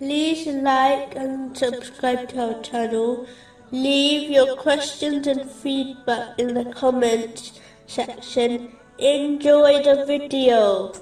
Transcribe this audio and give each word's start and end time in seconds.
like 0.00 1.14
and 1.16 1.56
subscribe 1.56 2.28
to 2.30 2.54
our 2.54 2.62
channel. 2.62 3.26
Leave 3.70 4.30
your 4.30 4.56
questions 4.56 5.26
and 5.26 5.50
feedback 5.50 6.38
in 6.38 6.54
the 6.54 6.64
comments 6.72 7.60
section. 7.86 8.76
Enjoy 8.98 9.82
the 9.82 10.04
video. 10.06 10.92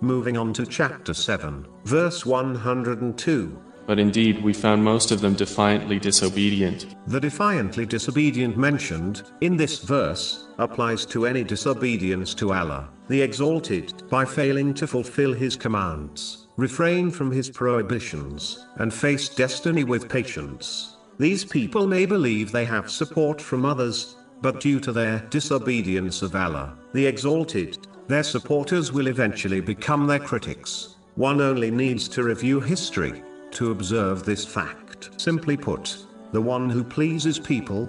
Moving 0.00 0.36
on 0.36 0.52
to 0.54 0.66
chapter 0.66 1.12
7, 1.14 1.66
verse 1.84 2.24
102. 2.24 3.62
But 3.86 3.98
indeed, 3.98 4.42
we 4.42 4.52
found 4.52 4.84
most 4.84 5.10
of 5.10 5.20
them 5.20 5.34
defiantly 5.34 5.98
disobedient. 5.98 6.94
The 7.08 7.20
defiantly 7.20 7.86
disobedient 7.86 8.56
mentioned 8.56 9.22
in 9.40 9.56
this 9.56 9.80
verse 9.80 10.48
applies 10.58 11.04
to 11.06 11.26
any 11.26 11.42
disobedience 11.42 12.34
to 12.34 12.52
Allah, 12.52 12.88
the 13.08 13.20
Exalted, 13.20 14.08
by 14.08 14.24
failing 14.24 14.74
to 14.74 14.86
fulfill 14.86 15.32
His 15.32 15.56
commands, 15.56 16.39
refrain 16.60 17.10
from 17.10 17.30
His 17.32 17.48
prohibitions, 17.48 18.66
and 18.76 18.92
face 18.92 19.30
destiny 19.30 19.82
with 19.82 20.10
patience. 20.10 20.98
These 21.18 21.44
people 21.44 21.86
may 21.86 22.04
believe 22.04 22.52
they 22.52 22.66
have 22.66 22.90
support 22.90 23.40
from 23.40 23.64
others, 23.64 24.16
but 24.42 24.60
due 24.60 24.78
to 24.80 24.92
their 24.92 25.20
disobedience 25.30 26.20
of 26.20 26.36
Allah, 26.36 26.76
the 26.92 27.06
Exalted, 27.06 27.78
their 28.08 28.22
supporters 28.22 28.92
will 28.92 29.06
eventually 29.06 29.60
become 29.60 30.06
their 30.06 30.18
critics. 30.18 30.96
One 31.14 31.40
only 31.40 31.70
needs 31.70 32.08
to 32.08 32.24
review 32.24 32.60
history 32.60 33.22
to 33.52 33.70
observe 33.70 34.24
this 34.24 34.44
fact. 34.44 35.10
Simply 35.16 35.56
put, 35.56 35.96
the 36.32 36.42
one 36.42 36.68
who 36.68 36.84
pleases 36.84 37.38
people, 37.38 37.88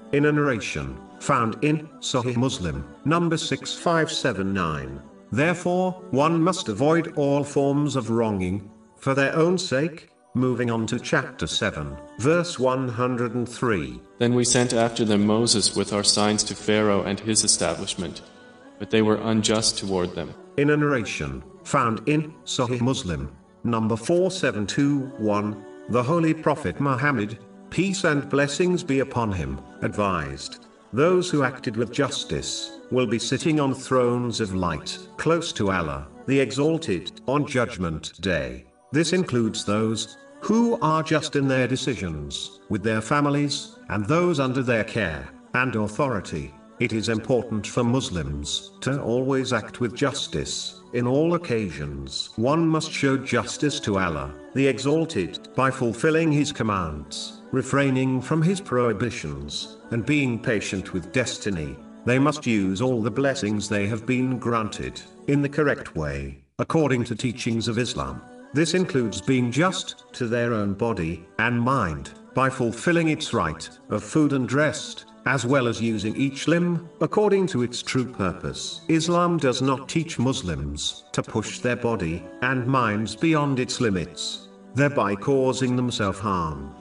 in 0.13 0.25
a 0.25 0.31
narration 0.31 0.97
found 1.19 1.57
in 1.63 1.87
Sahih 1.99 2.35
Muslim, 2.35 2.85
number 3.05 3.37
6579. 3.37 5.01
Therefore, 5.31 5.91
one 6.11 6.41
must 6.41 6.67
avoid 6.67 7.13
all 7.15 7.43
forms 7.43 7.95
of 7.95 8.09
wronging 8.09 8.69
for 8.97 9.13
their 9.13 9.35
own 9.35 9.57
sake. 9.57 10.09
Moving 10.33 10.71
on 10.71 10.87
to 10.87 10.97
chapter 10.97 11.45
7, 11.45 11.97
verse 12.19 12.57
103. 12.57 13.99
Then 14.17 14.33
we 14.33 14.45
sent 14.45 14.71
after 14.73 15.03
them 15.03 15.25
Moses 15.25 15.75
with 15.75 15.91
our 15.91 16.05
signs 16.05 16.41
to 16.45 16.55
Pharaoh 16.55 17.03
and 17.03 17.19
his 17.19 17.43
establishment, 17.43 18.21
but 18.79 18.89
they 18.89 19.01
were 19.01 19.17
unjust 19.17 19.77
toward 19.77 20.15
them. 20.15 20.33
In 20.55 20.69
a 20.69 20.77
narration 20.77 21.43
found 21.65 22.07
in 22.07 22.33
Sahih 22.45 22.79
Muslim, 22.79 23.29
number 23.65 23.97
4721, 23.97 25.65
the 25.89 26.03
Holy 26.03 26.33
Prophet 26.33 26.79
Muhammad 26.79 27.37
peace 27.71 28.03
and 28.03 28.29
blessings 28.29 28.83
be 28.83 28.99
upon 28.99 29.31
him, 29.31 29.59
advised. 29.81 30.67
Those 30.91 31.29
who 31.31 31.43
acted 31.43 31.77
with 31.77 31.93
justice 31.93 32.79
will 32.91 33.07
be 33.07 33.17
sitting 33.17 33.61
on 33.61 33.73
thrones 33.73 34.41
of 34.41 34.53
light, 34.53 34.99
close 35.15 35.53
to 35.53 35.71
Allah, 35.71 36.09
the 36.27 36.37
Exalted, 36.37 37.21
on 37.27 37.47
Judgment 37.47 38.11
Day. 38.21 38.65
This 38.91 39.13
includes 39.13 39.63
those 39.63 40.17
who 40.41 40.77
are 40.81 41.01
just 41.01 41.37
in 41.37 41.47
their 41.47 41.65
decisions, 41.65 42.59
with 42.67 42.83
their 42.83 42.99
families, 42.99 43.77
and 43.87 44.05
those 44.05 44.41
under 44.41 44.61
their 44.61 44.83
care 44.83 45.29
and 45.53 45.73
authority. 45.75 46.53
It 46.81 46.91
is 46.91 47.07
important 47.07 47.65
for 47.65 47.85
Muslims 47.85 48.71
to 48.81 49.01
always 49.01 49.53
act 49.53 49.79
with 49.79 49.95
justice 49.95 50.81
in 50.91 51.07
all 51.07 51.35
occasions. 51.35 52.31
One 52.35 52.67
must 52.67 52.91
show 52.91 53.15
justice 53.15 53.79
to 53.81 53.97
Allah, 53.97 54.33
the 54.55 54.67
Exalted, 54.67 55.47
by 55.55 55.71
fulfilling 55.71 56.33
His 56.33 56.51
commands 56.51 57.40
refraining 57.51 58.21
from 58.21 58.41
his 58.41 58.61
prohibitions, 58.61 59.77
and 59.91 60.05
being 60.05 60.39
patient 60.39 60.93
with 60.93 61.11
destiny. 61.11 61.75
They 62.05 62.17
must 62.17 62.47
use 62.47 62.81
all 62.81 63.01
the 63.01 63.11
blessings 63.11 63.67
they 63.67 63.87
have 63.87 64.05
been 64.05 64.39
granted, 64.39 65.01
in 65.27 65.41
the 65.41 65.49
correct 65.49 65.95
way, 65.95 66.43
according 66.59 67.03
to 67.05 67.15
teachings 67.15 67.67
of 67.67 67.77
Islam. 67.77 68.21
This 68.53 68.73
includes 68.73 69.21
being 69.21 69.51
just 69.51 70.05
to 70.13 70.27
their 70.27 70.53
own 70.53 70.73
body 70.73 71.25
and 71.39 71.61
mind, 71.61 72.11
by 72.33 72.49
fulfilling 72.49 73.09
its 73.09 73.33
right 73.33 73.69
of 73.89 74.03
food 74.03 74.33
and 74.33 74.51
rest, 74.51 75.05
as 75.25 75.45
well 75.45 75.67
as 75.67 75.81
using 75.81 76.15
each 76.15 76.47
limb 76.47 76.89
according 77.01 77.45
to 77.47 77.61
its 77.61 77.81
true 77.81 78.05
purpose. 78.05 78.81
Islam 78.87 79.37
does 79.37 79.61
not 79.61 79.87
teach 79.87 80.17
Muslims 80.17 81.03
to 81.11 81.21
push 81.21 81.59
their 81.59 81.75
body 81.75 82.23
and 82.41 82.65
minds 82.65 83.15
beyond 83.15 83.59
its 83.59 83.79
limits, 83.79 84.47
thereby 84.73 85.15
causing 85.15 85.75
them 85.75 85.91
self 85.91 86.19
harm. 86.19 86.73